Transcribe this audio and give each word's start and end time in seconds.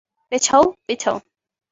পেছাও, 0.31 0.63
পেছাও! 0.87 1.17